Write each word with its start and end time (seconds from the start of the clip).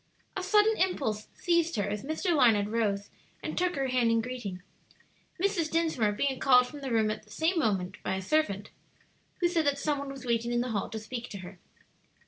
A 0.35 0.41
sudden 0.41 0.77
impulse 0.79 1.27
seized 1.35 1.75
her 1.75 1.87
as 1.87 2.01
Mr. 2.03 2.33
Larned 2.35 2.71
rose 2.71 3.11
and 3.43 3.55
took 3.55 3.75
her 3.75 3.89
hand 3.89 4.09
in 4.09 4.19
greeting, 4.19 4.63
Mrs. 5.39 5.69
Dinsmore 5.69 6.11
being 6.11 6.39
called 6.39 6.65
from 6.65 6.81
the 6.81 6.89
room 6.89 7.11
at 7.11 7.21
the 7.21 7.29
same 7.31 7.59
moment 7.59 8.01
by 8.01 8.15
a 8.15 8.21
servant, 8.23 8.71
who 9.41 9.47
said 9.47 9.67
that 9.67 9.77
some 9.77 9.99
one 9.99 10.09
was 10.09 10.25
waiting 10.25 10.51
in 10.51 10.61
the 10.61 10.71
hall 10.71 10.89
to 10.89 10.97
speak 10.97 11.29
to 11.29 11.37
her. 11.45 11.59